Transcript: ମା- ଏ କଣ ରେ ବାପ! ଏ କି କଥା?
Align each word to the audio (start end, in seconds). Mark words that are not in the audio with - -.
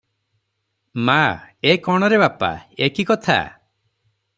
ମା- 1.09 1.17
ଏ 1.73 1.77
କଣ 1.89 2.11
ରେ 2.15 2.21
ବାପ! 2.25 2.53
ଏ 2.87 2.93
କି 2.97 3.11
କଥା? 3.13 3.41